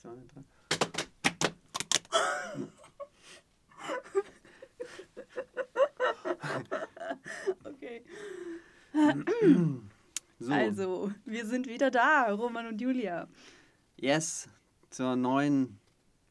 [0.00, 0.42] zwei, drei.
[7.64, 8.02] Okay.
[10.42, 13.28] So, Also, wir sind wieder da, Roman und Julia.
[13.98, 14.48] yes,
[14.88, 15.78] zur neuen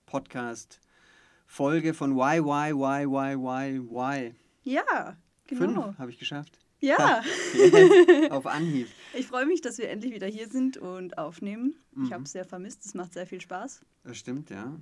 [0.07, 4.33] Podcast-Folge von Why, Why, Why, Why, Why, Why.
[4.63, 5.15] Ja,
[5.45, 5.83] genau.
[5.83, 6.57] Fünf habe ich geschafft.
[6.81, 7.21] Ja,
[7.53, 8.87] Yes, auf Anhieb.
[9.13, 11.75] ich freue mich, dass wir endlich wieder hier sind und aufnehmen.
[11.91, 12.13] Ich Mhm.
[12.13, 13.81] habe es sehr vermisst, es macht sehr viel Spaß.
[14.05, 14.77] Das stimmt, ja.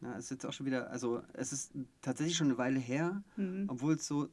[0.00, 0.12] ja.
[0.16, 3.64] Es ist jetzt auch schon wieder, also es ist tatsächlich schon eine Weile her, Mhm.
[3.68, 4.28] obwohl es so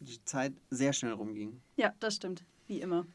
[0.00, 1.60] die Zeit sehr schnell rumging.
[1.76, 3.06] Ja, das stimmt, wie immer.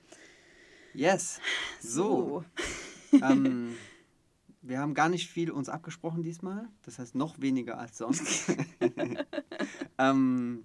[0.95, 1.39] Yes.
[1.79, 2.43] So.
[3.13, 3.75] ähm,
[4.63, 6.67] wir haben gar nicht viel uns abgesprochen diesmal.
[6.83, 8.51] Das heißt noch weniger als sonst.
[9.97, 10.63] ähm,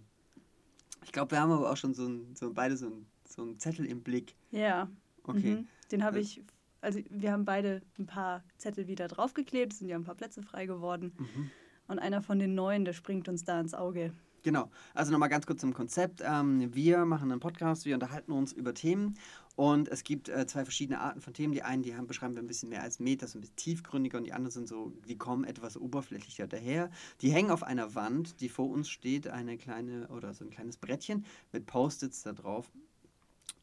[1.09, 3.59] ich glaube, wir haben aber auch schon so, ein, so beide so ein, so einen
[3.59, 4.35] Zettel im Blick.
[4.51, 4.91] Ja.
[5.25, 5.57] Okay.
[5.57, 5.67] Mhm.
[5.91, 6.21] Den habe Äh.
[6.21, 6.43] ich,
[6.83, 10.43] also wir haben beide ein paar Zettel wieder draufgeklebt, es sind ja ein paar Plätze
[10.43, 11.13] frei geworden.
[11.19, 11.51] Mhm.
[11.87, 14.13] Und einer von den neuen, der springt uns da ins Auge.
[14.45, 16.23] Genau, also nochmal ganz kurz zum Konzept.
[16.25, 19.19] Ähm, wir machen einen Podcast, wir unterhalten uns über Themen
[19.57, 21.53] und es gibt äh, zwei verschiedene Arten von Themen.
[21.53, 24.19] Die einen, die haben, beschreiben wir ein bisschen mehr als Meta, so ein bisschen tiefgründiger
[24.19, 26.91] und die anderen sind so, die kommen etwas oberflächlicher daher.
[27.21, 30.77] Die hängen auf einer Wand, die vor uns steht, eine kleine oder so ein kleines
[30.77, 32.71] Brettchen mit Post-its da drauf.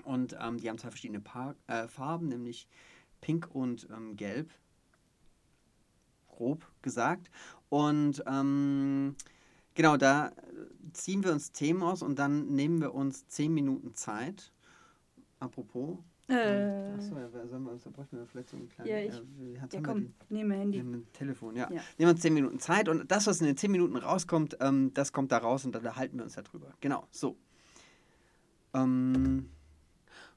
[0.04, 2.68] Und ähm, die haben zwei verschiedene pa äh, Farben, nämlich
[3.22, 4.52] Pink und ähm, Gelb.
[6.28, 7.32] Grob gesagt.
[7.70, 9.16] Und ähm,
[9.76, 10.32] Genau, da äh,
[10.94, 14.52] ziehen wir uns Themen aus und dann nehmen wir uns zehn Minuten Zeit.
[15.40, 16.00] Apropos.
[16.28, 18.90] Äh, Achso, ja, sollen wir uns, da bräuchten wir vielleicht so einen kleinen.
[18.90, 20.80] Ja, ich- äh, wie- hat's ja, komm, nehmen wir Handy.
[20.80, 21.64] Ein Telefon, ja.
[21.70, 21.76] Ja.
[21.76, 24.92] Nehmen wir uns zehn Minuten Zeit und das, was in den zehn Minuten rauskommt, ähm,
[24.96, 26.74] das kommt da raus und dann halten wir uns darüber.
[26.80, 27.38] Genau, so.
[28.74, 29.50] Ähm,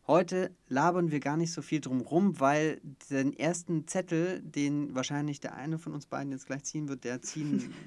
[0.06, 2.80] heute labern wir gar nicht so viel drum rum, weil
[3.10, 7.22] den ersten Zettel, den wahrscheinlich der eine von uns beiden jetzt gleich ziehen wird, der
[7.22, 7.72] ziehen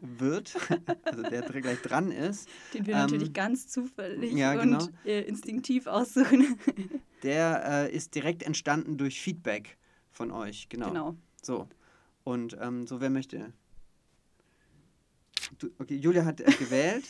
[0.00, 0.54] wird,
[1.04, 4.88] also der gleich dran ist, Den wir Ähm, natürlich ganz zufällig ja, und genau.
[5.04, 6.58] äh, instinktiv aussuchen.
[7.22, 9.76] der äh, ist direkt entstanden durch Feedback
[10.10, 10.68] von euch.
[10.68, 10.88] Genau.
[10.88, 11.16] genau.
[11.42, 11.68] So.
[12.24, 13.52] Und ähm, so, wer möchte?
[15.58, 17.04] Du, okay, Julia hat äh, gewählt.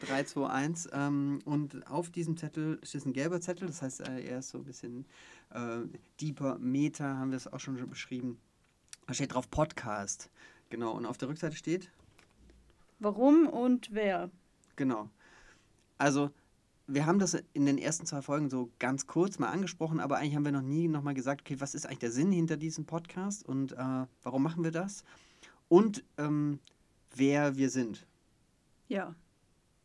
[0.00, 0.88] 3, 2, 1.
[0.92, 4.58] Ähm, und auf diesem Zettel ist ein gelber Zettel, das heißt, äh, er ist so
[4.58, 5.06] ein bisschen
[5.50, 5.80] äh,
[6.20, 8.38] deeper, Meta, haben wir es auch schon beschrieben.
[9.06, 10.30] Da steht drauf Podcast.
[10.68, 10.92] Genau.
[10.92, 11.90] Und auf der Rückseite steht?
[13.00, 14.30] Warum und wer?
[14.76, 15.08] Genau.
[15.98, 16.30] Also,
[16.86, 20.36] wir haben das in den ersten zwei Folgen so ganz kurz mal angesprochen, aber eigentlich
[20.36, 23.46] haben wir noch nie nochmal gesagt, okay, was ist eigentlich der Sinn hinter diesem Podcast
[23.46, 25.04] und äh, warum machen wir das?
[25.68, 26.58] Und ähm,
[27.14, 28.06] wer wir sind.
[28.88, 29.14] Ja,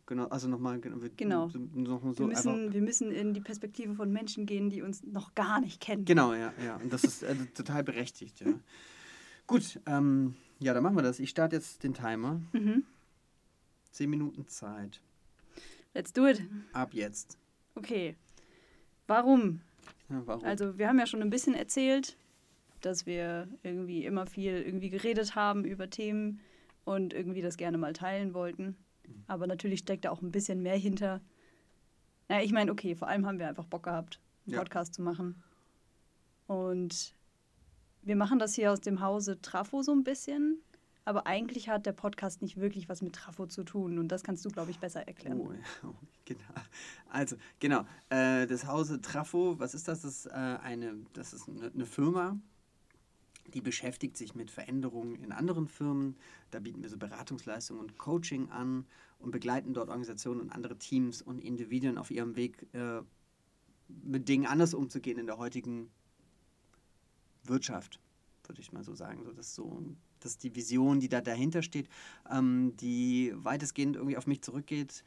[0.07, 1.01] Genau, also nochmal genau.
[1.01, 1.49] wir- Genau.
[1.49, 4.83] So, noch so wir, müssen, einfach, wir müssen in die Perspektive von Menschen gehen, die
[4.83, 6.05] uns noch gar nicht kennen.
[6.05, 6.75] genau, ja, ja.
[6.75, 8.53] Und das ist äh, total berechtigt, ja.
[9.47, 11.19] Gut, ähm, ja, dann machen wir das.
[11.19, 12.39] Ich starte jetzt den Timer.
[12.53, 12.83] Mhm.
[13.95, 14.99] Zehn Minuten Zeit.
[15.93, 16.43] Let's do it.
[16.73, 17.37] Ab jetzt.
[17.75, 18.17] Okay.
[19.07, 19.61] Warum?
[20.09, 20.43] Ja, warum?
[20.43, 22.17] Also, wir haben ja schon ein bisschen erzählt,
[22.81, 26.41] dass wir irgendwie immer viel irgendwie geredet haben über Themen
[26.83, 28.75] und irgendwie das gerne mal teilen wollten.
[29.07, 29.23] Mhm.
[29.27, 31.21] Aber natürlich steckt da auch ein bisschen mehr hinter.
[32.27, 34.59] Na, ich meine, okay, vor allem haben wir einfach Bock gehabt, einen Ja.
[34.59, 35.41] Podcast zu machen.
[36.47, 37.15] Und
[38.01, 40.61] wir machen das hier aus dem Hause Trafo so ein bisschen.
[41.05, 43.99] Aber eigentlich hat der Podcast nicht wirklich was mit Trafo zu tun.
[43.99, 45.39] Und das kannst du, glaube ich, besser erklären.
[45.39, 45.93] Oh, ja, oh,
[46.25, 46.41] genau.
[47.09, 47.85] Also, genau.
[48.09, 50.01] Äh, das Hause Trafo, was ist das?
[50.01, 52.39] Das ist, äh, eine, das ist eine, eine Firma,
[53.53, 56.17] die beschäftigt sich mit Veränderungen in anderen Firmen.
[56.49, 58.85] Da bieten wir so Beratungsleistungen und Coaching an
[59.19, 63.01] und begleiten dort Organisationen und andere Teams und Individuen auf ihrem Weg, äh,
[63.87, 65.91] mit Dingen anders umzugehen in der heutigen
[67.43, 67.99] Wirtschaft,
[68.47, 69.23] würde ich mal so sagen.
[69.23, 69.83] So, das, ist so,
[70.19, 71.87] das ist die Vision, die da dahinter steht,
[72.31, 75.03] ähm, die weitestgehend irgendwie auf mich zurückgeht.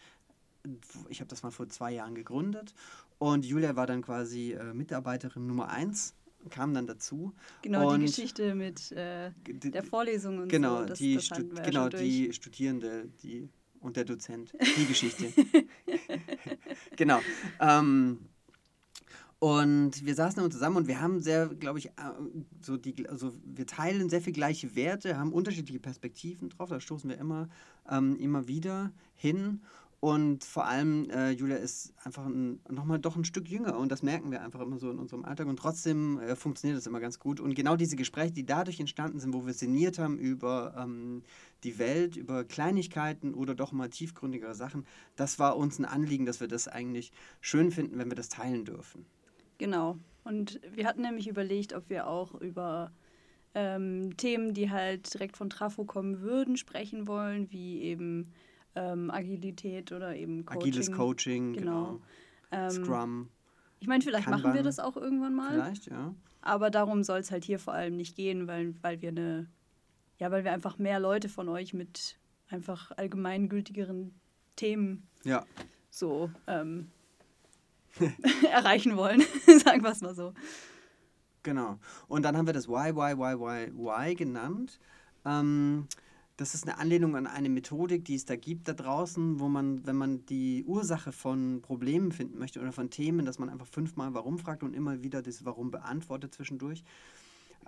[1.08, 2.74] Ich habe das mal vor zwei Jahren gegründet
[3.19, 6.14] und Julia war dann quasi äh, Mitarbeiterin Nummer eins,
[6.50, 7.32] kam dann dazu.
[7.62, 10.84] Genau, Und- die Geschichte mit äh, der Vorlesung und genau, so.
[10.87, 13.49] Das, die, das ja genau die Studierende die,
[13.81, 15.32] und der Dozent, die Geschichte.
[16.96, 17.20] genau.
[17.61, 18.19] Ähm,
[19.40, 21.93] und wir saßen immer zusammen und wir haben sehr, glaube ich, äh,
[22.61, 27.08] so die, also wir teilen sehr viel gleiche Werte, haben unterschiedliche Perspektiven drauf, da stoßen
[27.08, 27.49] wir immer,
[27.88, 29.61] ähm, immer wieder hin.
[30.00, 34.02] Und vor allem, äh, Julia ist einfach ein, nochmal doch ein Stück jünger und das
[34.02, 37.19] merken wir einfach immer so in unserem Alltag und trotzdem äh, funktioniert das immer ganz
[37.19, 37.40] gut.
[37.40, 41.23] Und genau diese Gespräche, die dadurch entstanden sind, wo wir sinniert haben über ähm,
[41.64, 44.85] die Welt, über Kleinigkeiten oder doch mal tiefgründigere Sachen,
[45.17, 48.64] das war uns ein Anliegen, dass wir das eigentlich schön finden, wenn wir das teilen
[48.64, 49.05] dürfen.
[49.58, 49.99] Genau.
[50.25, 52.93] Und wir hatten nämlich überlegt, ob wir auch über
[53.55, 58.32] ähm, Themen, die halt direkt von Trafo kommen würden, sprechen wollen, wie eben
[58.75, 60.62] ähm, Agilität oder eben Coaching.
[60.62, 61.84] Agiles Coaching, genau.
[61.84, 62.00] genau.
[62.50, 63.28] Ähm, Scrum.
[63.81, 64.43] Ich meine, vielleicht Kanban.
[64.43, 65.52] machen wir das auch irgendwann mal.
[65.52, 66.14] Vielleicht, ja.
[66.40, 69.49] Aber darum soll es halt hier vor allem nicht gehen, weil, weil wir eine,
[70.19, 72.19] ja, weil wir einfach mehr Leute von euch mit
[72.49, 74.14] einfach allgemeingültigeren
[74.56, 75.44] Themen ja.
[75.90, 76.90] so ähm,
[78.53, 79.23] erreichen wollen,
[79.65, 80.33] sagen wir es mal so.
[81.43, 81.79] Genau.
[82.09, 84.81] Und dann haben wir das Why, Why, Why, Why, Why genannt.
[85.25, 85.87] Ähm,
[86.37, 89.85] das ist eine Anlehnung an eine Methodik, die es da gibt da draußen, wo man,
[89.87, 94.15] wenn man die Ursache von Problemen finden möchte oder von Themen, dass man einfach fünfmal
[94.15, 96.85] Warum fragt und immer wieder das Warum beantwortet zwischendurch.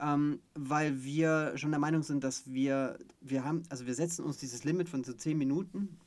[0.00, 4.37] Ähm, weil wir schon der Meinung sind, dass wir, wir haben, also wir setzen uns
[4.37, 5.99] dieses Limit von so zehn Minuten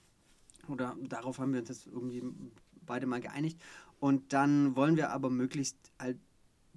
[0.69, 2.23] oder darauf haben wir uns jetzt irgendwie
[2.85, 3.59] beide mal geeinigt
[3.99, 6.17] und dann wollen wir aber möglichst halt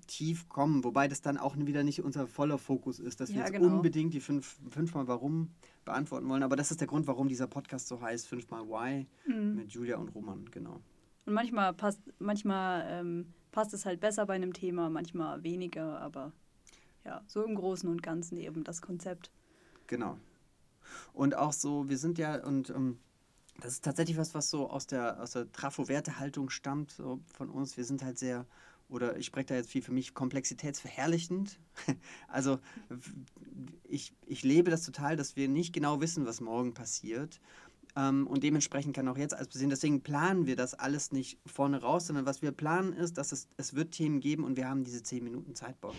[0.06, 3.43] tief kommen, wobei das dann auch wieder nicht unser voller Fokus ist, dass ja, wir
[3.43, 3.75] jetzt genau.
[3.75, 5.50] unbedingt die fünf, fünfmal Warum
[5.85, 6.43] beantworten wollen.
[6.43, 9.56] Aber das ist der Grund, warum dieser Podcast so heißt, fünfmal Why mhm.
[9.56, 10.81] mit Julia und Roman, genau.
[11.25, 16.32] Und manchmal passt, manchmal ähm, passt es halt besser bei einem Thema, manchmal weniger, aber
[17.05, 19.31] ja, so im Großen und Ganzen eben das Konzept.
[19.87, 20.19] Genau.
[21.12, 22.99] Und auch so, wir sind ja, und ähm,
[23.61, 27.76] das ist tatsächlich was, was so aus der, aus der Trafo-Wertehaltung stammt, so von uns.
[27.76, 28.47] Wir sind halt sehr
[28.88, 31.58] oder ich spreche da jetzt viel für mich, komplexitätsverherrlichend.
[32.29, 32.58] Also
[33.85, 37.41] ich, ich lebe das total, dass wir nicht genau wissen, was morgen passiert.
[37.97, 39.70] Ähm, und dementsprechend kann auch jetzt alles passieren.
[39.70, 43.49] Deswegen planen wir das alles nicht vorne raus, sondern was wir planen ist, dass es,
[43.56, 45.97] es wird Themen geben und wir haben diese 10 Minuten Zeitbox.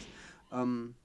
[0.51, 0.95] Ähm,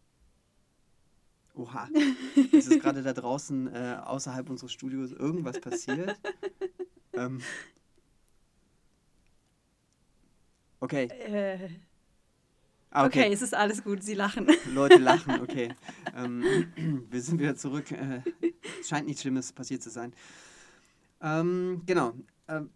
[1.54, 1.88] oha,
[2.52, 6.18] es ist gerade da draußen äh, außerhalb unseres Studios irgendwas passiert.
[7.12, 7.40] ähm,
[10.82, 11.04] Okay.
[11.04, 11.68] Äh,
[12.90, 13.20] ah, okay.
[13.20, 13.32] okay.
[13.32, 14.48] es ist alles gut, Sie lachen.
[14.74, 15.72] Leute lachen, okay.
[16.16, 16.42] ähm,
[17.08, 17.92] wir sind wieder zurück.
[17.92, 18.22] Äh,
[18.80, 20.12] es scheint nichts Schlimmes passiert zu sein.
[21.20, 22.14] Ähm, genau.
[22.48, 22.70] Ähm,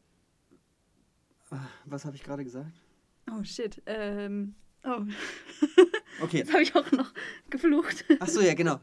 [1.84, 2.70] was habe ich gerade gesagt?
[3.28, 3.82] Oh shit.
[3.86, 5.02] Ähm, oh.
[6.20, 6.38] Okay.
[6.38, 7.12] Jetzt habe ich auch noch
[7.50, 8.04] geflucht.
[8.20, 8.80] Ach so, ja, genau.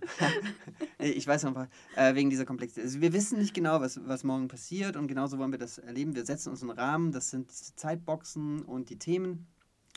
[1.00, 2.86] ich weiß noch äh, wegen dieser Komplexität.
[2.86, 6.16] Also wir wissen nicht genau, was, was morgen passiert und genauso wollen wir das erleben.
[6.16, 9.48] Wir setzen uns einen Rahmen, das sind die Zeitboxen und die Themen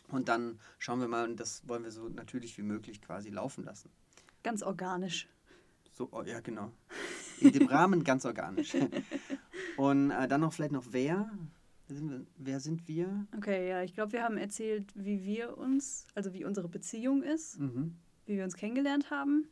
[0.09, 3.65] und dann schauen wir mal und das wollen wir so natürlich wie möglich quasi laufen
[3.65, 3.91] lassen.
[4.43, 5.29] Ganz organisch.
[5.93, 6.73] So, oh, ja, genau.
[7.41, 8.77] In dem Rahmen ganz organisch.
[9.79, 11.31] Und äh, dann noch vielleicht noch wer?
[11.89, 12.27] Wer sind wir?
[12.37, 13.27] Wer sind wir?
[13.37, 17.61] Okay, ja, ich glaube, wir haben erzählt, wie wir uns, also wie unsere Beziehung ist,
[17.61, 17.97] mhm.
[18.27, 19.49] wie wir uns kennengelernt haben,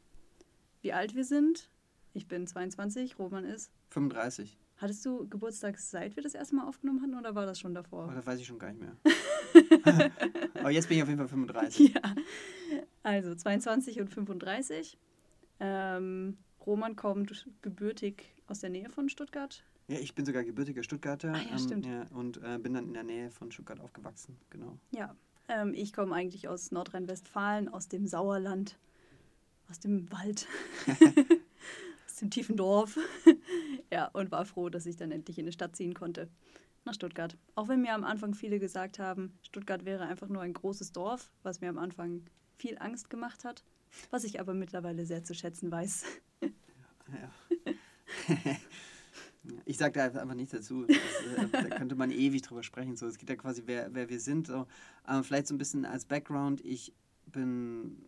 [0.82, 1.70] wie alt wir sind.
[2.12, 4.58] Ich bin 22, Roman ist 35.
[4.76, 8.08] Hattest du Geburtstag, seit wir das erste Mal aufgenommen hatten oder war das schon davor?
[8.10, 8.96] Oh, das weiß ich schon gar nicht mehr.
[10.54, 11.94] Aber jetzt bin ich auf jeden Fall 35.
[11.94, 12.14] Ja.
[13.04, 14.98] Also 22 und 35.
[15.60, 19.64] Ähm, Roman kommt gebürtig aus der Nähe von Stuttgart.
[19.86, 21.34] Ja, ich bin sogar gebürtiger Stuttgarter.
[21.34, 21.86] Ah, ja, stimmt.
[21.86, 24.78] Ähm, ja, und äh, bin dann in der Nähe von Stuttgart aufgewachsen, genau.
[24.92, 25.14] Ja,
[25.48, 28.78] ähm, ich komme eigentlich aus Nordrhein-Westfalen, aus dem Sauerland,
[29.68, 30.46] aus dem Wald,
[32.06, 32.98] aus dem tiefen Dorf.
[33.92, 36.30] ja, und war froh, dass ich dann endlich in eine Stadt ziehen konnte,
[36.86, 37.36] nach Stuttgart.
[37.54, 41.30] Auch wenn mir am Anfang viele gesagt haben, Stuttgart wäre einfach nur ein großes Dorf,
[41.42, 42.22] was mir am Anfang
[42.56, 43.64] viel Angst gemacht hat,
[44.10, 46.04] was ich aber mittlerweile sehr zu schätzen weiß.
[46.40, 47.30] ja.
[49.64, 50.86] Ich sage da einfach nichts dazu.
[51.52, 52.96] Das, äh, da könnte man ewig drüber sprechen.
[52.96, 54.46] So, es geht ja quasi, wer, wer wir sind.
[54.46, 54.66] So.
[55.22, 56.64] Vielleicht so ein bisschen als Background.
[56.64, 56.92] Ich
[57.26, 58.06] bin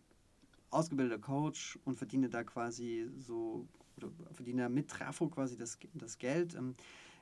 [0.69, 3.67] ausgebildeter Coach und verdiene da quasi so,
[3.97, 6.55] oder verdiene da mit Trafo quasi das, das Geld.
[6.55, 6.75] Ähm,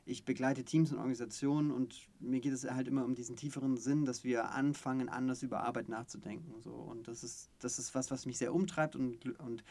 [0.08, 4.06] ich begleite Teams und Organisationen und mir geht es halt immer um diesen tieferen Sinn,
[4.06, 6.62] dass wir anfangen, anders über Arbeit nachzudenken.
[6.62, 6.72] So.
[6.72, 9.64] Und das ist, das ist was, was mich sehr umtreibt und, und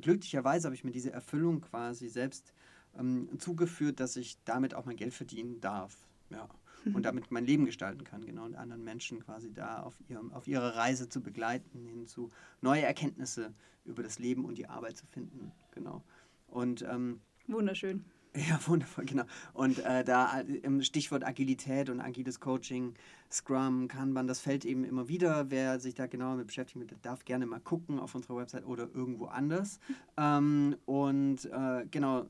[0.00, 2.52] glücklicherweise habe ich mir diese Erfüllung quasi selbst
[2.98, 5.96] ähm, zugeführt, dass ich damit auch mein Geld verdienen darf.
[6.30, 6.48] Ja.
[6.94, 10.48] Und damit mein Leben gestalten kann, genau, und anderen Menschen quasi da auf, ihrem, auf
[10.48, 12.30] ihrer Reise zu begleiten, hin zu
[12.62, 13.52] neue Erkenntnisse
[13.84, 15.52] über das Leben und die Arbeit zu finden.
[15.72, 16.02] Genau.
[16.46, 18.04] Und ähm, wunderschön.
[18.48, 19.24] Ja, wundervoll, genau.
[19.54, 22.94] Und äh, da im Stichwort Agilität und agiles Coaching,
[23.28, 25.50] Scrum, Kanban, das fällt eben immer wieder.
[25.50, 29.26] Wer sich da genauer mit beschäftigt, darf gerne mal gucken auf unserer Website oder irgendwo
[29.26, 29.80] anders.
[30.16, 32.26] Ähm, und äh, genau,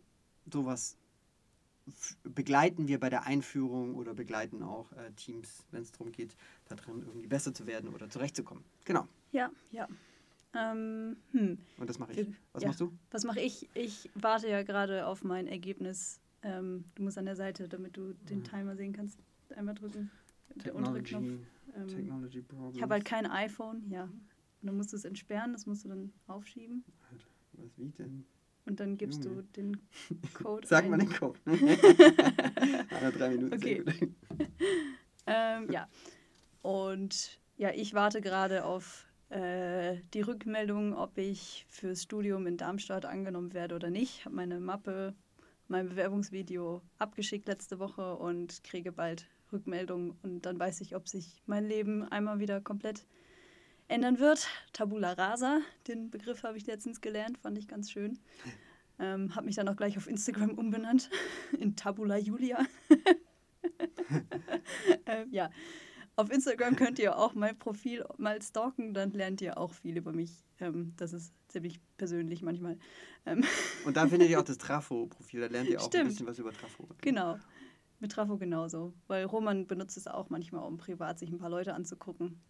[0.52, 0.96] sowas
[2.22, 6.36] begleiten wir bei der Einführung oder begleiten auch äh, Teams, wenn es darum geht,
[6.68, 8.64] da drin irgendwie besser zu werden oder zurechtzukommen.
[8.84, 9.08] Genau.
[9.32, 9.88] Ja, ja.
[10.54, 11.58] Ähm, hm.
[11.78, 12.28] Und das mache ich.
[12.52, 12.68] Was ja.
[12.68, 12.92] machst du?
[13.10, 13.68] Was mache ich?
[13.74, 16.20] Ich warte ja gerade auf mein Ergebnis.
[16.42, 19.18] Ähm, du musst an der Seite, damit du den Timer sehen kannst,
[19.54, 20.10] einmal drücken.
[20.64, 21.24] Der untere Knopf.
[21.76, 24.04] Ähm, Technology Ich habe halt kein iPhone, ja.
[24.04, 26.84] Und dann musst du es entsperren, das musst du dann aufschieben.
[27.52, 28.24] Was, wie denn?
[28.66, 29.42] Und dann gibst Junge.
[29.42, 29.80] du den
[30.34, 30.90] Code Sag ein.
[30.90, 31.38] mal den Code.
[31.46, 33.54] Alle drei Minuten.
[33.54, 33.84] Okay.
[35.26, 35.86] Ähm, ja.
[36.62, 43.04] Und ja, ich warte gerade auf äh, die Rückmeldung, ob ich fürs Studium in Darmstadt
[43.04, 44.24] angenommen werde oder nicht.
[44.24, 45.14] Habe meine Mappe,
[45.68, 50.16] mein Bewerbungsvideo abgeschickt letzte Woche und kriege bald Rückmeldung.
[50.22, 53.06] Und dann weiß ich, ob sich mein Leben einmal wieder komplett
[53.90, 54.46] ändern wird.
[54.72, 58.18] Tabula rasa, den Begriff habe ich letztens gelernt, fand ich ganz schön.
[58.98, 61.10] Ähm, habe mich dann auch gleich auf Instagram umbenannt
[61.58, 62.66] in Tabula Julia.
[65.06, 65.50] ähm, ja,
[66.16, 70.12] auf Instagram könnt ihr auch mein Profil mal stalken, dann lernt ihr auch viel über
[70.12, 70.44] mich.
[70.58, 72.78] Ähm, das ist ziemlich persönlich manchmal.
[73.26, 73.44] Ähm,
[73.86, 75.40] Und da findet ihr auch das Trafo-Profil.
[75.40, 76.04] Da lernt ihr auch Stimmt.
[76.04, 76.88] ein bisschen was über Trafo.
[77.00, 77.38] genau.
[78.00, 78.94] Mit Trafo genauso.
[79.08, 82.40] Weil Roman benutzt es auch manchmal, um privat sich ein paar Leute anzugucken.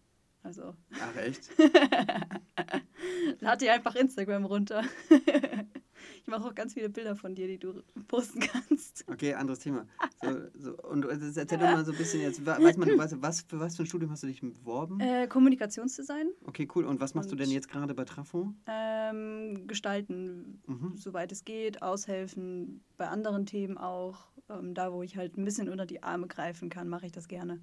[0.43, 1.49] Also Ach, echt?
[3.39, 4.83] lad dir einfach Instagram runter.
[5.09, 9.05] ich mache auch ganz viele Bilder von dir, die du posten kannst.
[9.07, 9.85] Okay, anderes Thema.
[10.21, 12.43] So, so, und das erzähl doch mal so ein bisschen jetzt.
[12.45, 14.99] Weiß man, du, was, für was für ein Studium hast du dich beworben?
[14.99, 16.85] Äh, Kommunikationsdesign, Okay, cool.
[16.85, 18.53] Und was machst du und- denn jetzt gerade bei Trafo?
[18.67, 20.93] ähm, gestalten, Mhm.
[20.97, 24.31] soweit es geht, aushelfen, bei anderen Themen auch.
[24.49, 27.27] Ähm, da, wo ich halt ein bisschen unter die Arme greifen kann, mache ich das
[27.27, 27.59] gerne.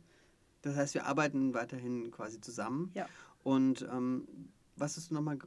[0.63, 2.91] Das heißt, wir arbeiten weiterhin quasi zusammen.
[2.95, 3.07] Ja.
[3.45, 4.27] Und ähm,
[4.77, 5.47] was hast du nochmal g-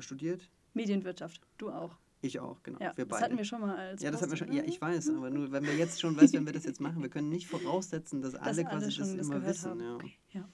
[0.00, 0.50] studiert?
[0.74, 1.96] Medienwirtschaft, du auch.
[2.20, 2.80] Ich auch, genau.
[2.80, 3.24] Ja, wir das beide.
[3.26, 4.52] hatten wir schon mal als ja, das hatten wir schon.
[4.52, 7.00] Ja, ich weiß, aber nur, wenn wir jetzt schon, weißt, wenn wir das jetzt machen,
[7.02, 9.80] wir können nicht voraussetzen, dass Dass alle quasi das, immer gehört wissen.
[9.80, 9.94] Ja.
[9.94, 10.48] Okay, ja.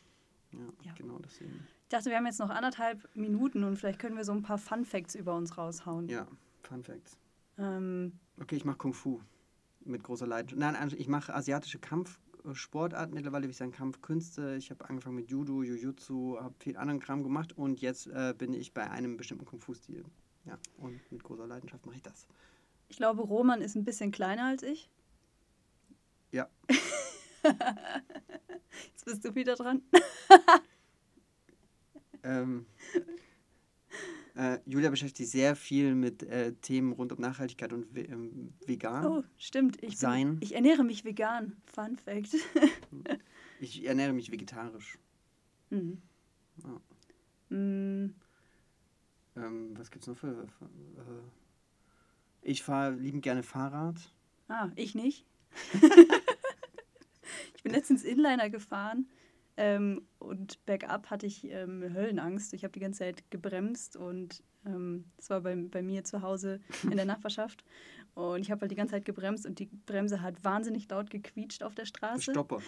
[0.52, 0.92] Ja, Ja.
[0.96, 1.52] genau deswegen.
[1.84, 4.58] Ich dachte, wir haben jetzt noch anderthalb Minuten und vielleicht können wir so ein paar
[4.58, 6.08] Fun Facts über uns raushauen.
[6.08, 6.26] Ja,
[6.62, 7.16] Fun Facts.
[7.58, 9.20] Ähm, Okay, ich mache Kung Fu
[9.84, 10.58] mit großer Leidenschaft.
[10.60, 11.78] Nein, also ich mache asiatische
[12.44, 14.56] Kampfsportarten mittlerweile, würde ich sagen Kampfkünste.
[14.56, 18.52] Ich habe angefangen mit Judo, Jujutsu, habe viel anderen Kram gemacht und jetzt äh, bin
[18.52, 20.04] ich bei einem bestimmten Kung Fu-Stil.
[20.44, 22.26] Ja, und mit großer Leidenschaft mache ich das.
[22.88, 24.90] ich glaube, Roman ist ein bisschen kleiner als ich.
[26.32, 26.50] Ja.
[28.92, 29.82] Jetzt bist du wieder dran.
[32.24, 32.66] Ähm,
[34.36, 38.52] äh, Julia beschäftigt sich sehr viel mit äh, Themen rund um Nachhaltigkeit und ve ähm,
[38.66, 39.06] vegan.
[39.06, 39.82] Oh, stimmt.
[39.82, 40.36] Ich, Sein.
[40.36, 41.56] bin, ich ernähre mich vegan.
[41.66, 42.34] Fun Fact.
[43.60, 44.98] Ich ernähre mich vegetarisch.
[45.70, 46.02] mhm.
[46.62, 47.56] Ja.
[47.56, 48.14] Mm,
[49.36, 50.46] Ähm, was gibt's noch für.
[50.58, 51.22] für äh,
[52.42, 54.12] ich fahre liebend gerne Fahrrad.
[54.48, 55.24] Ah, ich nicht.
[57.54, 59.06] ich bin letztens Inliner gefahren
[59.56, 62.52] ähm, und bergab hatte ich ähm, Höllenangst.
[62.54, 66.60] Ich habe die ganze Zeit gebremst und ähm, das war bei, bei mir zu Hause
[66.84, 67.64] in der Nachbarschaft.
[68.14, 71.62] Und ich habe halt die ganze Zeit gebremst und die Bremse hat wahnsinnig laut gequietscht
[71.62, 72.30] auf der Straße.
[72.32, 72.60] Stopper.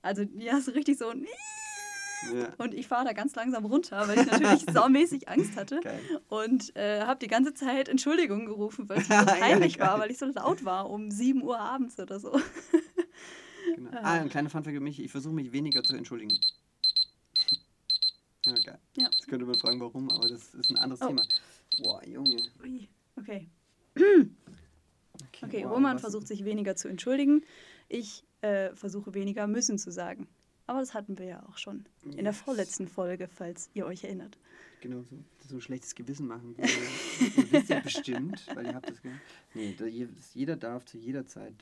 [0.00, 1.12] Also ja, so richtig so.
[1.12, 2.52] Ja.
[2.58, 5.80] Und ich fahre da ganz langsam runter, weil ich natürlich saumäßig Angst hatte.
[5.80, 5.98] Geil.
[6.28, 9.88] Und äh, habe die ganze Zeit Entschuldigung gerufen, weil es mir Ja, so peinlich geil.
[9.88, 12.38] war, weil ich so laut war um 7 Uhr abends oder so.
[13.76, 13.90] Genau.
[13.92, 15.00] Ah, ein kleiner Funfact für mich.
[15.00, 16.38] Ich versuche mich weniger zu entschuldigen.
[18.44, 18.78] Ja, geil.
[18.96, 19.04] Ja.
[19.04, 21.06] Jetzt könnte man fragen, warum, aber das ist ein anderes Oh.
[21.06, 21.22] Thema.
[21.80, 22.42] Boah, Junge.
[22.60, 23.48] Ui, okay.
[23.94, 27.44] Okay, Okay, wow, Roman versucht sich weniger zu entschuldigen.
[27.88, 30.26] Ich äh, versuche weniger müssen zu sagen.
[30.66, 32.40] Aber das hatten wir ja auch schon in der Yes.
[32.40, 34.38] vorletzten Folge, falls ihr euch erinnert.
[34.80, 35.16] Genau, so,
[35.48, 36.56] so ein schlechtes Gewissen machen.
[36.58, 36.64] Ihr,
[37.36, 39.20] ihr wisst ja bestimmt, weil ihr habt das gehört.
[39.54, 39.76] Nee,
[40.34, 41.54] jeder darf zu jeder Zeit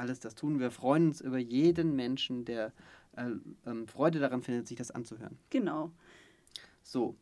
[0.00, 0.58] alles das tun.
[0.58, 2.72] Wir freuen uns über jeden Menschen, der
[3.16, 3.30] äh,
[3.66, 5.38] ähm, Freude daran findet, sich das anzuhören.
[5.50, 5.92] Genau.
[6.82, 7.16] So,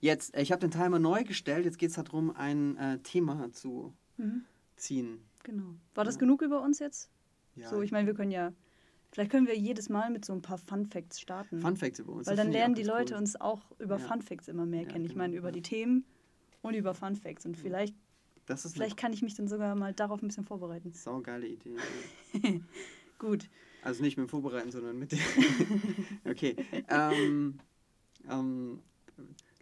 [0.00, 1.64] jetzt, äh, ich habe den Timer neu gestellt.
[1.64, 4.44] Jetzt geht es darum, ein äh, Thema zu Mhm,
[4.76, 5.24] ziehen.
[5.42, 5.74] genau.
[5.94, 6.20] War das Ja.
[6.20, 7.10] genug über uns jetzt?
[7.56, 8.52] Ja, So, ich meine, wir können ja.
[9.12, 11.58] Vielleicht können wir jedes Mal mit so ein paar Fun Facts starten.
[11.60, 12.28] Fun Facts über uns.
[12.28, 13.20] Weil dann ich lernen die Leute cool.
[13.20, 14.06] uns auch über Ja.
[14.06, 15.04] Fun Facts immer mehr Ja, kennen.
[15.04, 16.04] Ich genau, meine, über die Themen
[16.62, 17.44] und über Fun Facts.
[17.44, 17.96] Und vielleicht,
[18.50, 20.88] Das ist vielleicht kann ich mich dann sogar mal darauf ein bisschen vorbereiten.
[20.88, 21.76] eine saugeile Idee.
[23.18, 23.48] Gut.
[23.82, 25.20] Also nicht mit dem Vorbereiten, sondern mit dem.
[26.28, 26.56] okay.
[26.88, 27.60] Ähm,
[28.28, 28.82] ähm,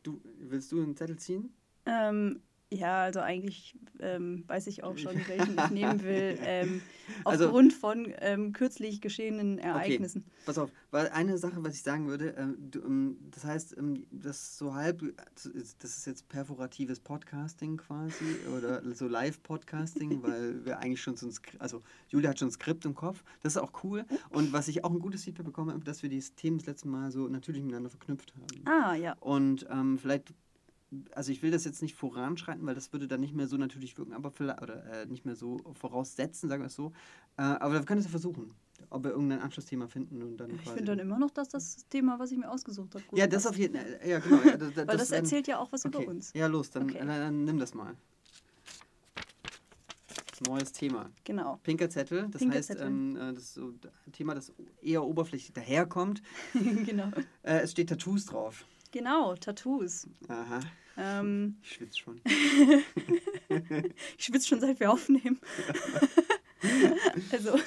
[0.03, 1.53] du, willst du einen Zettel ziehen?
[1.85, 2.41] Ähm,
[2.73, 6.83] ja, also eigentlich ähm, weiß ich auch schon, welchen ich nehmen will, ähm,
[7.25, 10.25] Also- aufgrund von ähm, kürzlich geschehenen Ereignissen.
[10.45, 14.07] Pass auf, weil eine Sache, was ich sagen würde, ähm, du, ähm, das heißt, ähm,
[14.11, 15.03] das so halb,
[15.35, 18.25] das ist jetzt perforatives Podcasting quasi
[18.57, 22.53] oder so Live-Podcasting, weil wir eigentlich schon so ein Skript, also Julia hat schon ein
[22.53, 24.05] Skript im Kopf, das ist auch cool.
[24.31, 26.89] Und was ich auch ein gutes Feedback bekommen habe, dass wir die Themen das letzte
[26.89, 28.67] Mal so natürlich miteinander verknüpft haben.
[28.67, 29.17] Ah, ja.
[29.21, 29.67] Und
[30.01, 30.35] vielleicht,
[31.13, 33.99] also ich will das jetzt nicht voranschreiten, weil das würde dann nicht mehr so natürlich
[33.99, 36.93] wirken, aber vielleicht, oder äh, nicht mehr so voraussetzen, sagen wir es so.
[37.37, 38.55] Äh, aber wir können es ja versuchen.
[38.91, 42.19] ob wir irgendein Anschlussthema finden und dann Ich finde dann immer noch, dass das Thema,
[42.19, 43.55] was ich mir ausgesucht habe, gut ja, das passt.
[43.55, 44.01] auf jeden Fall.
[44.07, 44.37] Ja, genau.
[44.43, 46.03] Ja, das, Weil das werden- erzählt ja auch was okay.
[46.03, 46.33] über uns.
[46.33, 46.99] Ja, los, dann, Okay.
[47.01, 47.95] dann, dann nimm das mal.
[50.47, 51.11] Neues Thema.
[51.25, 51.59] Genau.
[51.65, 52.87] Pinker Zettel, das Pinker heißt, Zettel.
[52.87, 53.75] ähm, äh, das ist so
[54.07, 56.23] ein Thema, das eher oberflächlich daherkommt.
[56.87, 57.09] genau.
[57.43, 58.65] Äh, es steht Tattoos drauf.
[58.91, 60.07] Genau, Tattoos.
[60.29, 60.61] Aha,
[60.97, 62.21] Ähm, ich schwitze schon.
[64.19, 65.39] ich schwitze schon seit wir aufnehmen.
[67.33, 67.59] also,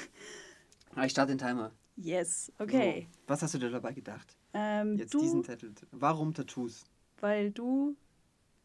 [0.94, 1.72] Ah, ich starte den Timer.
[1.96, 3.08] yes, okay.
[3.10, 4.36] So, was hast du dir dabei gedacht?
[4.52, 5.72] Ähm, Jetzt du, diesen Zettel.
[5.92, 6.84] Warum Tattoos?
[7.20, 7.96] weil du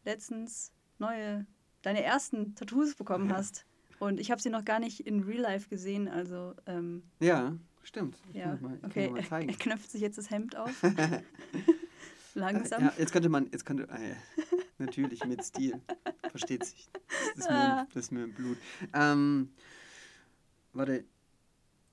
[0.04, 1.46] letztens neue,
[1.82, 3.36] deine ersten Tattoos bekommen Ja.
[3.36, 3.64] hast.
[4.00, 8.18] Und ich habe sie noch gar nicht in Real Life gesehen, also ähm, Ja, stimmt.
[8.30, 9.04] Ich ja, kann mal, ich okay.
[9.04, 9.48] kann mal Er, zeigen.
[9.50, 10.72] er knöpft sich jetzt das Hemd auf.
[12.38, 12.82] Langsam.
[12.82, 14.14] Ja, jetzt könnte man, jetzt könnte, äh,
[14.78, 15.80] natürlich mit Stil,
[16.30, 16.88] versteht sich.
[17.36, 17.86] Das ist mir, Ah.
[17.92, 18.56] das ist mir im Blut.
[18.94, 19.50] Ähm,
[20.72, 21.04] warte,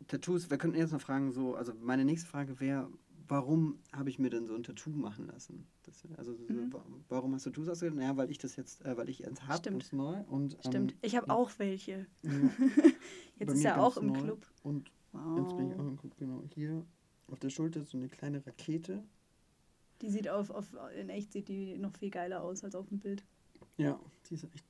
[0.08, 2.90] Tattoos, wir könnten jetzt noch fragen, so, also meine nächste Frage wäre,
[3.28, 5.66] warum habe ich mir denn so ein Tattoo machen lassen?
[5.84, 6.72] Das, also, so, Mhm.
[6.74, 7.96] wa- warum hast du Tattoos ausgewählt?
[7.96, 9.80] Naja, weil ich das jetzt, äh, weil ich eins habe, Stimmt.
[9.82, 10.22] ganz neu.
[10.28, 10.92] Und, Stimmt.
[10.92, 12.06] Ähm, Ich habe auch welche.
[12.22, 12.30] ja,
[13.40, 14.22] Jetzt bei ist er auch im neu.
[14.22, 14.46] Club.
[14.64, 14.92] Und
[15.38, 15.88] jetzt bin ich auch Wow.
[15.88, 16.44] im Club, genau.
[16.54, 16.86] Hier
[17.28, 19.04] auf der Schulter so eine kleine Rakete.
[20.02, 20.66] Die sieht auf, auf,
[20.98, 23.24] in echt sieht die noch viel geiler aus als auf dem Bild.
[23.78, 24.00] Ja,
[24.30, 24.66] die ist echt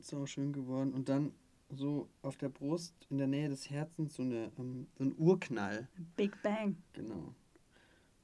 [0.00, 0.92] sau schön geworden.
[0.92, 1.32] Und dann
[1.70, 5.88] so auf der Brust in der Nähe des Herzens so, eine, ähm, so ein Urknall.
[6.16, 6.76] Big Bang.
[6.92, 7.34] Genau.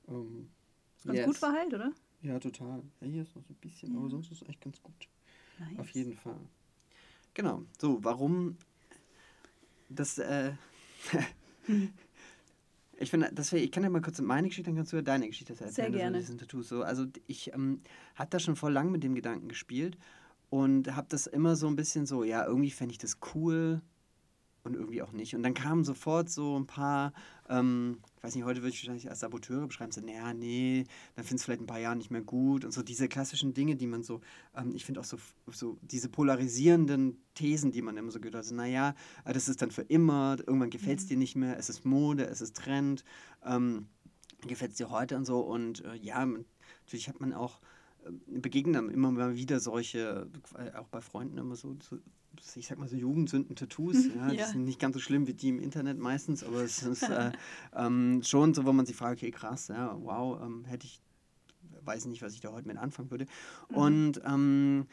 [0.08, 0.50] Ähm,
[0.96, 1.26] Ist ganz yes.
[1.26, 1.92] gut verheilt, oder?
[2.22, 2.82] Ja, total.
[3.00, 3.98] Ja, hier ist noch so ein bisschen, Ja.
[3.98, 5.08] aber sonst ist es echt ganz gut.
[5.58, 5.78] Nice.
[5.78, 6.40] Auf jeden Fall.
[7.34, 7.62] Genau.
[7.80, 8.56] So, warum
[9.88, 10.52] das, äh,
[13.00, 15.02] ich finde, das wär, ich kann ja mal kurz meine Geschichte, dann kannst du ja
[15.02, 15.72] deine Geschichte erzählen.
[15.72, 16.18] Sehr also gerne.
[16.18, 16.68] diesen Tattoos.
[16.68, 17.80] So, also ich ähm,
[18.14, 19.96] habe da schon vor lang mit dem Gedanken gespielt
[20.50, 23.82] und habe das immer so ein bisschen so, ja, irgendwie fände ich das cool
[24.68, 25.34] und irgendwie auch nicht.
[25.34, 27.12] Und dann kamen sofort so ein paar,
[27.48, 30.84] ähm, ich weiß nicht, heute würde ich wahrscheinlich als Saboteure beschreiben, so, naja, nee,
[31.16, 33.54] dann findest du vielleicht in ein paar Jahren nicht mehr gut und so diese klassischen
[33.54, 34.20] Dinge, die man so,
[34.56, 35.18] ähm, ich finde auch so,
[35.50, 38.94] so diese polarisierenden Thesen, die man immer so gehört hat, also, naja,
[39.24, 41.08] äh, das ist dann für immer, irgendwann gefällt es Mhm.
[41.08, 43.04] dir nicht mehr, es ist Mode, es ist Trend,
[43.44, 43.88] ähm,
[44.46, 47.60] gefällt es dir heute und so und äh, ja, natürlich hat man auch
[48.04, 51.98] äh, begegnen dann immer mal wieder solche, äh, auch bei Freunden immer so, so
[52.54, 54.06] ich sag mal so Jugendsünden-Tattoos.
[54.14, 54.46] Ja, Ja.
[54.46, 57.32] Die sind nicht ganz so schlimm wie die im Internet meistens, aber es ist äh,
[57.76, 61.00] ähm, schon so, wo man sich fragt, okay, krass, ja, wow, ähm, hätte ich,
[61.84, 63.26] weiß nicht, was ich da heute mit anfangen würde.
[63.70, 63.76] Mhm.
[63.76, 64.86] Und ähm,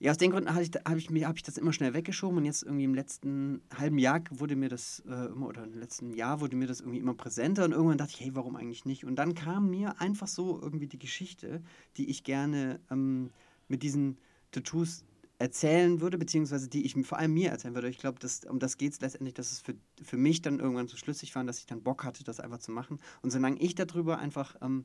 [0.00, 2.44] ja, aus den Gründen habe ich, hab ich, hab ich das immer schnell weggeschoben und
[2.44, 6.40] jetzt irgendwie im letzten halben Jahr wurde mir das äh, immer, oder im letzten Jahr
[6.40, 9.04] wurde mir das irgendwie immer präsenter und irgendwann dachte ich, hey, warum eigentlich nicht?
[9.04, 11.62] Und dann kam mir einfach so irgendwie die Geschichte,
[11.96, 13.30] die ich gerne ähm,
[13.66, 14.18] mit diesen
[14.52, 15.04] Tattoos
[15.38, 17.88] erzählen würde, beziehungsweise die ich mir- vor allem mir erzählen würde.
[17.88, 20.96] Ich glaube, um das geht es letztendlich, dass es für, für mich dann irgendwann so
[20.96, 22.98] schlüssig war, und dass ich dann Bock hatte, das einfach zu machen.
[23.22, 24.84] Und solange ich darüber einfach ähm,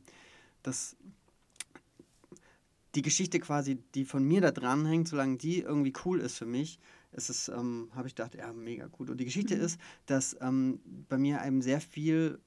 [0.61, 0.95] das
[2.95, 6.45] die Geschichte quasi, die von mir da dran hängt, solange die irgendwie cool ist für
[6.45, 6.79] mich,
[7.11, 9.09] ist es, ähm, habe ich gedacht, ja, mega gut.
[9.09, 9.61] Und die Geschichte Mhm.
[9.61, 12.39] ist, dass ähm, bei mir eben sehr viel,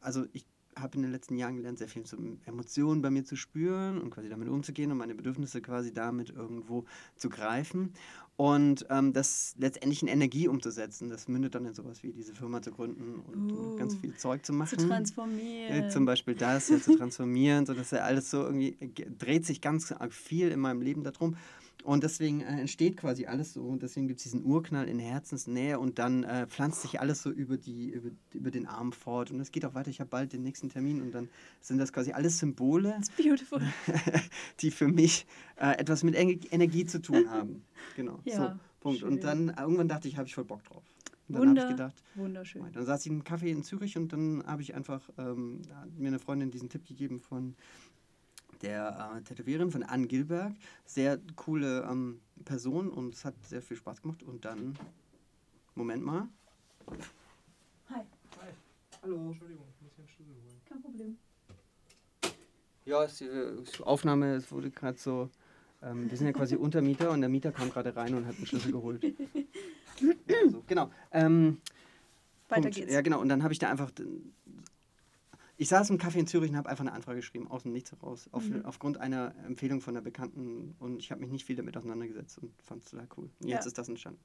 [0.00, 0.44] also ich
[0.80, 2.16] habe in den letzten Jahren gelernt, sehr viel so
[2.46, 6.84] Emotionen bei mir zu spüren und quasi damit umzugehen und meine Bedürfnisse quasi damit irgendwo
[7.16, 7.92] zu greifen
[8.36, 11.10] und ähm, das letztendlich in Energie umzusetzen.
[11.10, 14.16] Das mündet dann in sowas wie diese Firma zu gründen und, und ganz Uh, viel
[14.16, 14.88] Zeug zu Zu machen.
[14.88, 15.84] transformieren.
[15.84, 18.88] Äh, Zum Beispiel das, ja, zu transformieren, so dass ja alles so irgendwie äh,
[19.18, 21.36] dreht sich ganz arg viel in meinem Leben darum.
[21.82, 25.78] Und deswegen äh, entsteht quasi alles so und deswegen gibt es diesen Urknall in Herzensnähe
[25.78, 29.30] und dann äh, pflanzt sich alles so über, die, über, über den Arm fort.
[29.30, 31.28] Und es geht auch weiter, ich habe bald den nächsten Termin und dann
[31.60, 33.00] sind das quasi alles Symbole,
[34.60, 37.62] die für mich äh, etwas mit Ener- Energie zu tun haben.
[37.96, 39.02] Genau, Ja, so, Punkt.
[39.02, 39.20] Und schön.
[39.20, 40.82] dann äh, irgendwann dachte ich, habe ich voll Bock drauf.
[41.28, 42.64] Und dann habe ich gedacht, wunderschön.
[42.72, 45.62] dann saß ich im Café in Zürich und dann habe ich einfach ähm,
[45.96, 47.54] mir eine Freundin diesen Tipp gegeben von
[48.62, 50.52] der äh, Tätowiererin von Anne Gilberg.
[50.84, 54.22] Sehr coole ähm, Person und es hat sehr viel Spaß gemacht.
[54.22, 54.76] Und dann,
[55.74, 56.28] Moment mal.
[57.88, 58.02] Hi,
[59.02, 59.16] Hallo.
[59.28, 60.60] Entschuldigung, ich muss hier einen Schlüssel holen.
[60.68, 61.18] kein Problem.
[62.84, 65.30] Ja, es, äh, Aufnahme, es wurde gerade so.
[65.82, 68.46] Ähm, wir sind ja quasi Untermieter und der Mieter kam gerade rein und hat einen
[68.46, 69.02] Schlüssel geholt.
[70.50, 70.90] so, genau.
[71.10, 71.60] Ähm,
[72.48, 72.76] Weiter Punkt.
[72.76, 72.92] geht's.
[72.92, 73.20] Ja, genau.
[73.20, 73.90] Und dann habe ich da einfach.
[75.60, 77.92] Ich saß im Café in Zürich und habe einfach eine Anfrage geschrieben, aus dem Nichts
[77.92, 78.30] heraus.
[78.32, 78.64] Auf, Mhm.
[78.64, 80.74] Aufgrund einer Empfehlung von einer Bekannten.
[80.78, 83.24] Und ich habe mich nicht viel damit auseinandergesetzt und fand es total cool.
[83.42, 83.66] Und Jetzt Ja.
[83.66, 84.18] ist das entstanden.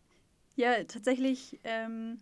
[0.55, 2.19] Ja, tatsächlich, ähm,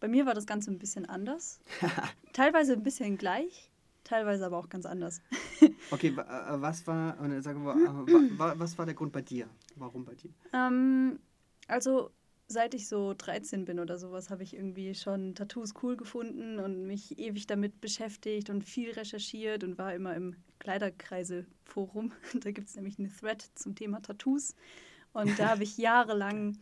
[0.00, 1.60] bei mir war das Ganze ein bisschen anders.
[2.32, 3.70] teilweise ein bisschen gleich,
[4.04, 5.20] teilweise aber auch ganz anders.
[5.90, 9.48] Okay, äh, was war, äh, sag mal, wa, wa, was war der Grund bei dir?
[9.76, 10.30] Warum bei dir?
[10.54, 11.20] Ähm,
[11.68, 12.10] also,
[12.48, 16.86] seit ich so 13 bin oder sowas, habe ich irgendwie schon Tattoos cool gefunden und
[16.86, 22.12] mich ewig damit beschäftigt und viel recherchiert und war immer im Kleiderkreise-Forum.
[22.40, 24.54] Da gibt es nämlich einen Thread zum Thema Tattoos.
[25.12, 26.58] Und da habe ich jahrelang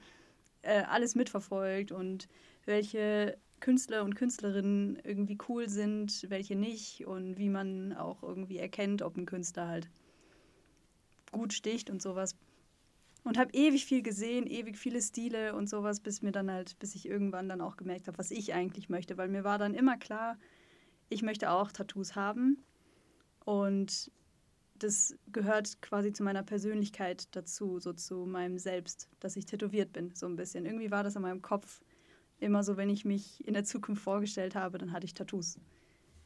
[0.62, 2.28] äh, alles mitverfolgt und
[2.64, 9.02] welche Künstler und Künstlerinnen irgendwie cool sind, welche nicht und wie man auch irgendwie erkennt,
[9.02, 9.88] ob ein Künstler halt
[11.32, 12.36] gut sticht und sowas.
[13.24, 16.94] Und habe ewig viel gesehen, ewig viele Stile und sowas, bis mir dann halt, bis
[16.94, 19.16] ich irgendwann dann auch gemerkt habe, was ich eigentlich möchte.
[19.16, 20.38] Weil mir war dann immer klar,
[21.08, 22.58] ich möchte auch Tattoos haben.
[23.44, 24.12] Und
[24.78, 30.14] das gehört quasi zu meiner Persönlichkeit dazu, so zu meinem Selbst, dass ich tätowiert bin,
[30.14, 30.66] so ein bisschen.
[30.66, 31.82] Irgendwie war das in meinem Kopf
[32.40, 35.58] immer so, wenn ich mich in der Zukunft vorgestellt habe, dann hatte ich Tattoos.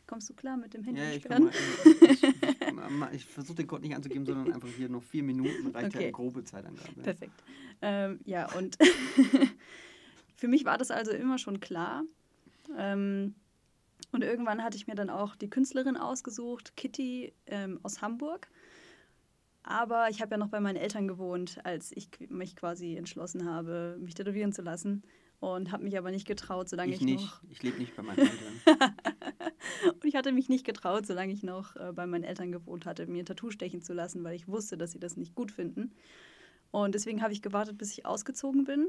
[0.09, 1.03] Kommst du klar mit dem Handy?
[1.03, 2.25] Ja, ich, ich,
[3.12, 6.07] ich, versuche den Code nicht anzugeben, sondern einfach hier noch vier Minuten reicht okay.
[6.07, 7.03] ja grobe Zeitangabe.
[7.03, 7.44] Perfekt.
[7.83, 8.79] Ähm, ja, und
[10.37, 12.05] für mich war das also immer schon klar.
[12.77, 13.35] Ähm,
[14.11, 18.49] und irgendwann hatte ich mir dann auch die Künstlerin ausgesucht, Kitty ähm, aus Hamburg.
[19.62, 23.99] Aber ich habe ja noch bei meinen Eltern gewohnt, als ich mich quasi entschlossen habe,
[24.01, 25.03] mich tätowieren zu lassen.
[25.40, 27.25] Und habe mich aber nicht getraut, solange ich, ich nicht.
[27.25, 27.42] noch.
[27.51, 28.94] Ich lebe nicht bei meinen Eltern.
[29.87, 33.07] und ich hatte mich nicht getraut, solange ich noch äh, bei meinen Eltern gewohnt hatte,
[33.07, 35.93] mir ein Tattoo stechen zu lassen, weil ich wusste, dass sie das nicht gut finden.
[36.71, 38.88] Und deswegen habe ich gewartet, bis ich ausgezogen bin.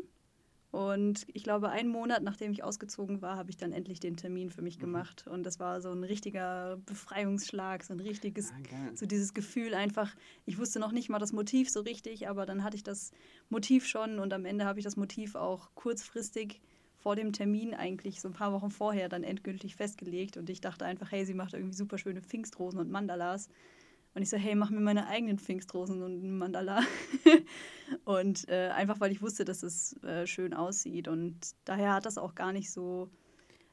[0.71, 4.51] Und ich glaube, einen Monat nachdem ich ausgezogen war, habe ich dann endlich den Termin
[4.51, 4.81] für mich mhm.
[4.81, 5.25] gemacht.
[5.27, 10.15] Und das war so ein richtiger Befreiungsschlag, so ein richtiges, ah, so dieses Gefühl einfach,
[10.45, 13.11] ich wusste noch nicht mal das Motiv so richtig, aber dann hatte ich das
[13.49, 16.61] Motiv schon und am Ende habe ich das Motiv auch kurzfristig
[17.01, 20.37] vor dem Termin eigentlich, so ein paar Wochen vorher, dann endgültig festgelegt.
[20.37, 23.49] Und ich dachte einfach, hey, sie macht irgendwie super schöne Pfingstrosen und Mandalas.
[24.15, 26.81] Und ich so, hey, mach mir meine eigenen Pfingstrosen und ein Mandala.
[28.05, 31.07] und äh, einfach, weil ich wusste, dass es äh, schön aussieht.
[31.07, 33.09] Und daher hat das auch gar nicht so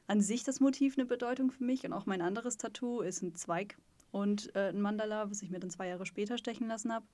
[0.05, 1.83] an sich das Motiv eine Bedeutung für mich.
[1.85, 3.77] Und auch mein anderes Tattoo ist ein Zweig
[4.11, 7.05] und äh, ein Mandala, was ich mir dann zwei Jahre später stechen lassen habe.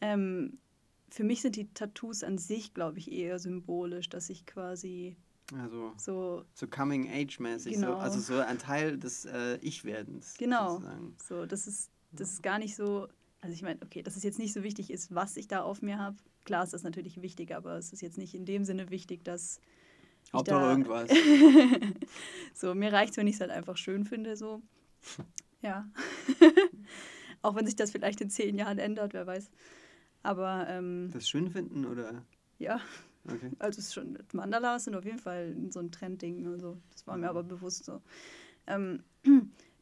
[0.00, 0.58] Ähm,
[1.08, 5.16] für mich sind die Tattoos an sich, glaube ich, eher symbolisch, dass ich quasi
[5.60, 7.92] also so, so Coming-Age-mäßig, genau.
[7.92, 10.34] so, also so ein Teil des äh, Ich-Werdens.
[10.38, 10.70] Genau.
[10.70, 11.16] Sozusagen.
[11.18, 13.08] So, das ist das ist gar nicht so,
[13.40, 15.82] also ich meine, okay, dass es jetzt nicht so wichtig ist, was ich da auf
[15.82, 16.16] mir habe.
[16.44, 19.60] Klar ist das natürlich wichtig, aber es ist jetzt nicht in dem Sinne wichtig, dass.
[20.32, 21.10] Hauptsache da, irgendwas.
[22.54, 24.62] so, mir reicht es, wenn ich es halt einfach schön finde, so.
[25.62, 25.88] Ja.
[27.42, 29.48] Auch wenn sich das vielleicht in zehn Jahren ändert, wer weiß.
[30.24, 30.66] Aber.
[30.68, 32.24] Ähm, das schön finden oder?
[32.58, 32.80] Ja.
[33.24, 33.50] Okay.
[33.58, 36.46] Also es ist schon, Mandalas sind auf jeden Fall so ein Trendding.
[36.46, 38.00] Also das war mir aber bewusst so.
[38.66, 39.02] Ähm,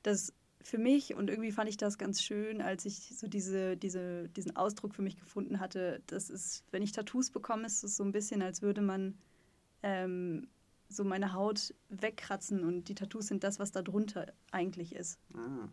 [0.03, 4.29] das für mich und irgendwie fand ich das ganz schön, als ich so diese, diese,
[4.29, 6.03] diesen Ausdruck für mich gefunden hatte.
[6.07, 9.17] Das ist, wenn ich Tattoos bekomme, ist es so ein bisschen, als würde man
[9.83, 10.49] ähm,
[10.89, 15.19] so meine Haut wegkratzen und die Tattoos sind das, was da drunter eigentlich ist.
[15.35, 15.69] Ah.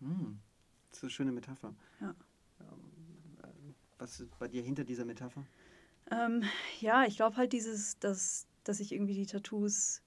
[0.00, 0.38] Hm.
[0.90, 1.74] Das ist eine schöne Metapher.
[2.00, 2.14] Ja.
[2.60, 5.44] Ähm, was ist bei dir hinter dieser Metapher?
[6.10, 6.44] Ähm,
[6.80, 10.02] ja, ich glaube halt dieses, dass, dass ich irgendwie die Tattoos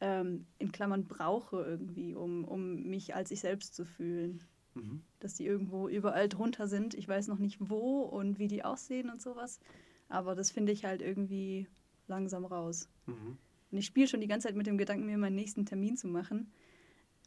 [0.00, 4.42] ähm, in Klammern brauche irgendwie, um, um mich als ich selbst zu fühlen.
[4.74, 5.02] Mhm.
[5.20, 6.94] Dass die irgendwo überall drunter sind.
[6.94, 9.60] Ich weiß noch nicht wo und wie die aussehen und sowas.
[10.08, 11.68] Aber das finde ich halt irgendwie
[12.08, 12.88] langsam raus.
[13.06, 13.38] Mhm.
[13.70, 16.08] Und ich spiele schon die ganze Zeit mit dem Gedanken, mir meinen nächsten Termin zu
[16.08, 16.50] machen.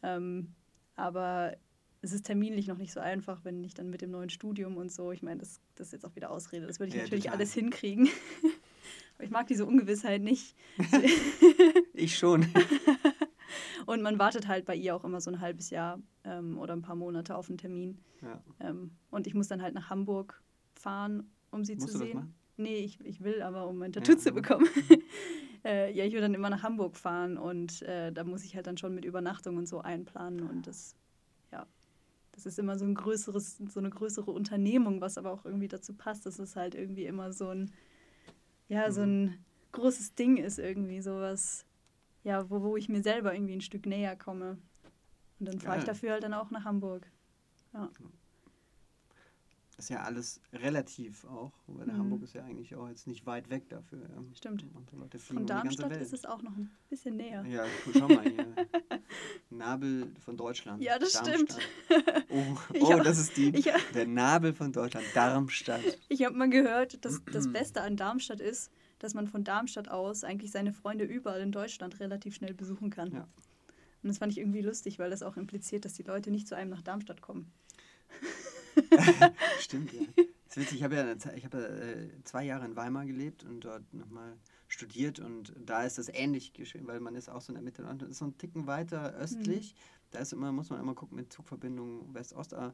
[0.04, 0.54] Ähm,
[0.96, 1.56] aber
[2.02, 4.92] es ist terminlich noch nicht so einfach, wenn ich dann mit dem neuen Studium und
[4.92, 7.26] so, ich meine, das, das ist jetzt auch wieder Ausrede, das würde ich ja, natürlich
[7.26, 7.38] total.
[7.38, 8.10] alles hinkriegen.
[9.16, 10.56] Aber ich mag diese Ungewissheit nicht.
[11.94, 12.48] ich schon.
[13.86, 16.82] Und man wartet halt bei ihr auch immer so ein halbes Jahr ähm, oder ein
[16.82, 18.00] paar Monate auf einen Termin.
[18.22, 18.42] Ja.
[18.60, 20.42] Ähm, und ich muss dann halt nach Hamburg
[20.74, 22.08] fahren, um sie Musst zu sehen.
[22.08, 22.36] Du das machen?
[22.58, 24.68] Nee, ich, ich will aber, um mein Tattoo ja, zu bekommen.
[25.66, 28.68] äh, ja, ich will dann immer nach Hamburg fahren und äh, da muss ich halt
[28.68, 30.50] dann schon mit Übernachtung und so einplanen.
[30.50, 30.96] Und das,
[32.36, 35.94] das ist immer so ein größeres, so eine größere Unternehmung, was aber auch irgendwie dazu
[35.94, 36.26] passt.
[36.26, 37.72] Das ist halt irgendwie immer so ein
[38.68, 39.08] ja, so mhm.
[39.08, 41.66] ein großes Ding ist irgendwie, sowas,
[42.24, 44.58] ja, wo, wo ich mir selber irgendwie ein Stück näher komme.
[45.40, 47.08] Und dann fahre ich dafür halt dann auch nach Hamburg.
[47.74, 47.90] Ja.
[49.78, 51.98] Ist ja alles relativ auch, weil mhm.
[51.98, 54.00] Hamburg ist ja eigentlich auch jetzt nicht weit weg dafür.
[54.00, 54.24] Ja.
[54.36, 54.66] Stimmt.
[55.28, 57.46] Von Darmstadt ist es auch noch ein bisschen näher.
[57.46, 58.48] Ja, schau mal hier.
[59.50, 60.82] Nabel von Deutschland.
[60.82, 61.62] Ja, das Darmstadt.
[61.86, 62.26] stimmt.
[62.30, 63.52] Oh, oh das ist die,
[63.94, 65.82] der Nabel von Deutschland, Darmstadt.
[66.10, 70.24] Ich habe mal gehört, dass das Beste an Darmstadt ist, dass man von Darmstadt aus
[70.24, 73.12] eigentlich seine Freunde überall in Deutschland relativ schnell besuchen kann.
[73.12, 73.28] Ja.
[74.04, 76.56] Und das fand ich irgendwie lustig, weil das auch impliziert, dass die Leute nicht zu
[76.56, 77.52] einem nach Darmstadt kommen.
[79.60, 80.02] Stimmt, ja.
[80.48, 83.62] ist witzig, ich habe ja, ich habe ja, äh, zwei Jahre in Weimar gelebt und
[83.66, 87.56] dort nochmal studiert und da ist das ähnlich geschehen, weil man ist auch so in
[87.56, 89.76] der Mitte und ist so ein Ticken weiter östlich.
[90.12, 92.54] Da ist immer, muss man immer gucken mit Zugverbindung West-Ost.
[92.54, 92.72] äh,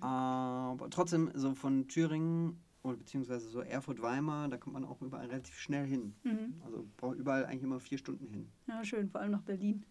[0.00, 5.56] Aber trotzdem so von Thüringen oder beziehungsweise so Erfurt-Weimar, da kommt man auch überall relativ
[5.58, 6.14] schnell hin.
[6.24, 6.60] Mhm.
[6.64, 8.48] Also braucht überall eigentlich immer vier Stunden hin.
[8.66, 9.84] Ja, schön, vor allem nach Berlin.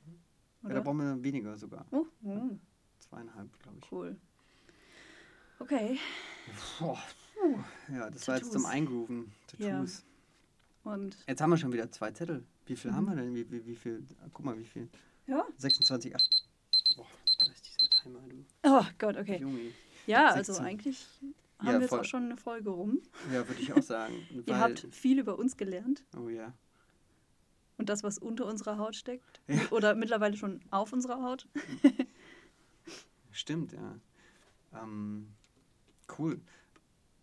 [0.64, 1.86] Ja, da brauchen wir weniger sogar.
[1.92, 2.50] Oh, oh,
[3.00, 3.92] Zweieinhalb, glaube ich.
[3.92, 4.18] cool.
[5.62, 5.98] Okay.
[6.80, 7.00] Boah.
[7.92, 8.76] Ja, das war jetzt zum Tattoos.
[8.76, 9.32] Eingrooven.
[9.58, 9.70] Ja.
[9.72, 10.04] Tattoos.
[10.84, 12.44] Und Jetzt haben wir schon wieder zwei Zettel.
[12.66, 12.96] Wie viel Mhm.
[12.96, 13.36] haben wir denn?
[13.36, 14.04] Wie, wie, wie viel?
[14.34, 14.90] Guck mal, wie viel.
[15.28, 15.46] ja.
[15.58, 16.48] 26, 8.
[16.96, 17.08] Boah,
[17.40, 18.44] da ist dieser Timer, du.
[18.64, 19.38] Oh Gott, okay.
[19.40, 19.72] Junge.
[20.08, 20.66] Ja, also 16.
[20.66, 21.28] eigentlich Ja,
[21.68, 22.00] haben wir jetzt voll.
[22.00, 23.00] auch schon eine Folge rum.
[23.32, 24.16] Ja, würde ich auch sagen.
[24.46, 26.54] Ihr habt viel über uns gelernt Oh ja.
[27.78, 29.42] und das, was unter unserer Haut steckt.
[29.48, 29.60] Ja.
[29.70, 31.48] Oder mittlerweile schon auf unserer Haut.
[33.32, 34.00] Stimmt, ja.
[34.74, 35.28] Ähm,
[36.20, 36.40] cool.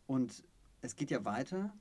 [0.06, 0.42] Und
[0.82, 1.72] es geht ja weiter.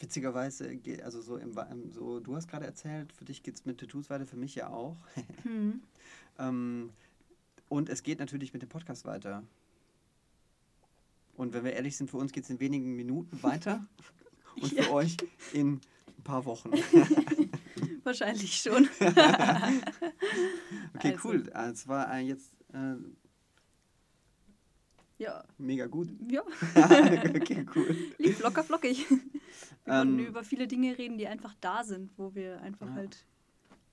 [0.00, 1.52] Witzigerweise, ge- also so, im,
[1.92, 4.68] so du hast gerade erzählt, für dich geht es mit Tattoos weiter, für mich ja
[4.68, 4.96] auch.
[5.42, 5.82] Hm.
[6.38, 6.90] Ähm,
[7.68, 9.42] und es geht natürlich mit dem Podcast weiter.
[11.36, 13.84] Und wenn wir ehrlich sind, für uns geht es in wenigen Minuten weiter.
[14.60, 14.90] Und für Ja.
[14.90, 15.16] euch
[15.52, 15.74] in
[16.16, 16.70] ein paar Wochen.
[18.04, 18.88] Wahrscheinlich schon.
[20.94, 21.28] Okay, Also.
[21.28, 21.50] cool.
[21.52, 22.94] Ah, Es war jetzt äh,
[25.18, 26.08] Ja, mega gut.
[26.30, 26.42] ja.
[26.74, 27.96] okay, cool.
[28.18, 29.08] Lief locker flockig.
[29.10, 29.18] Wir
[29.86, 32.94] Ähm, konnten über viele Dinge reden, die einfach da sind, wo wir einfach Ja.
[32.94, 33.26] halt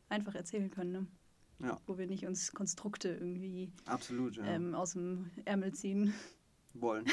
[0.09, 0.91] einfach erzählen können.
[0.91, 1.07] Ne?
[1.67, 1.79] Ja.
[1.87, 4.43] Wo wir nicht uns Konstrukte irgendwie Absolut, ja.
[4.45, 6.13] ähm, aus dem Ärmel ziehen.
[6.73, 7.05] Wollen.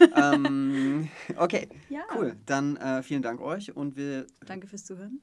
[0.16, 2.02] ähm, okay, Ja.
[2.16, 2.34] cool.
[2.46, 5.20] Dann äh, vielen Dank euch und wir Danke fürs Zuhören.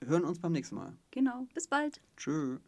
[0.00, 0.96] hören uns beim nächsten Mal.
[1.10, 1.46] Genau.
[1.52, 2.00] Bis bald.
[2.16, 2.58] Tschö.